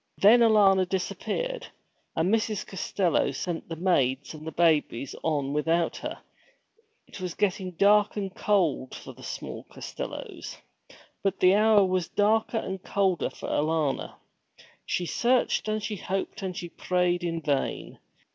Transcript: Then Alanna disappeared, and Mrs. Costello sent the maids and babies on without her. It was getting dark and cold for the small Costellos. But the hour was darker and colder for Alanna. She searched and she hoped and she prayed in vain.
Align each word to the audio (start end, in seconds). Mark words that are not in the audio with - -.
Then 0.17 0.39
Alanna 0.41 0.87
disappeared, 0.89 1.67
and 2.15 2.33
Mrs. 2.33 2.65
Costello 2.65 3.29
sent 3.29 3.69
the 3.69 3.75
maids 3.75 4.33
and 4.33 4.55
babies 4.55 5.13
on 5.23 5.53
without 5.53 5.97
her. 5.97 6.17
It 7.05 7.21
was 7.21 7.35
getting 7.35 7.73
dark 7.73 8.17
and 8.17 8.33
cold 8.35 8.95
for 8.95 9.13
the 9.13 9.21
small 9.21 9.63
Costellos. 9.65 10.57
But 11.21 11.39
the 11.39 11.53
hour 11.53 11.85
was 11.85 12.07
darker 12.07 12.57
and 12.57 12.81
colder 12.81 13.29
for 13.29 13.47
Alanna. 13.49 14.15
She 14.87 15.05
searched 15.05 15.67
and 15.67 15.83
she 15.83 15.97
hoped 15.97 16.41
and 16.41 16.57
she 16.57 16.69
prayed 16.69 17.23
in 17.23 17.39
vain. 17.39 17.99